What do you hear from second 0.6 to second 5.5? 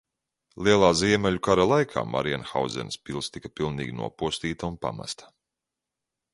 Lielā Ziemeļu kara laikā Marienhauzenas pils tika pilnīgi nopostīta un pamesta.